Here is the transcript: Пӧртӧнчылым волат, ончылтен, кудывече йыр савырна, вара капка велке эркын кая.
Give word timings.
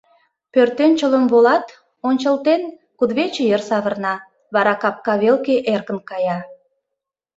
Пӧртӧнчылым 0.53 1.25
волат, 1.31 1.67
ончылтен, 2.07 2.61
кудывече 2.97 3.41
йыр 3.49 3.61
савырна, 3.69 4.13
вара 4.53 4.73
капка 4.81 5.13
велке 5.23 5.55
эркын 5.73 5.97
кая. 6.09 6.37